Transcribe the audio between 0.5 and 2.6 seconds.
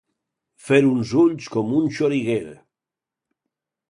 Fer uns ulls com un xoriguer.